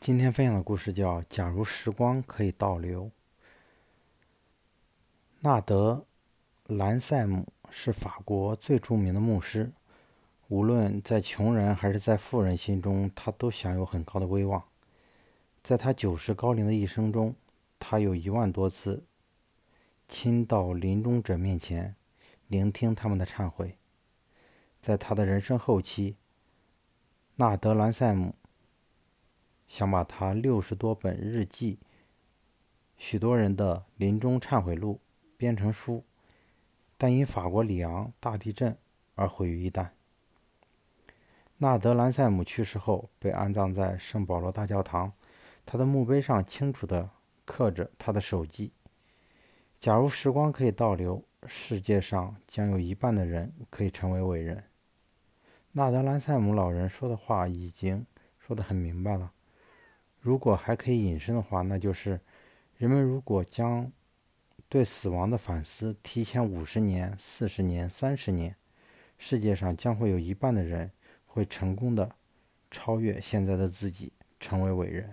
[0.00, 3.04] 今天分享的故事叫《假如时光可以倒流》。
[5.40, 6.06] 纳德·
[6.74, 9.70] 兰塞姆是法国最著名的牧师，
[10.48, 14.64] 无论在穷人还是在富人心中，他都享有很高的威望。
[15.62, 17.34] 在他九十高龄的一生中，
[17.78, 19.04] 他有一万多次
[20.08, 21.94] 亲到临终者面前，
[22.48, 23.76] 聆听他们的忏悔。
[24.80, 26.16] 在他的人生后期，
[27.36, 28.34] 纳德·兰塞姆。
[29.70, 31.78] 想把他六十多本日记、
[32.96, 35.00] 许多人的临终忏悔录
[35.36, 36.02] 编成书，
[36.98, 38.76] 但因法国里昂大地震
[39.14, 39.90] 而毁于一旦。
[41.58, 45.12] 纳德·兰塞姆去世后，被安葬在圣保罗大教堂，
[45.64, 47.08] 他的墓碑上清楚地
[47.44, 48.72] 刻着他的手记
[49.78, 54.64] ：“假如时光可以倒流，世界上将有一半的人可以成为伟人。”
[55.70, 58.04] 纳德·兰塞姆老人说的话已经
[58.40, 59.32] 说得很明白了。
[60.20, 62.20] 如果还可以引申的话，那就是
[62.76, 63.90] 人们如果将
[64.68, 68.54] 对死亡的反思提前五十年、四十年、三十年，
[69.18, 70.90] 世界上将会有一半的人
[71.24, 72.14] 会成功的
[72.70, 75.12] 超越现在的自己，成为伟人。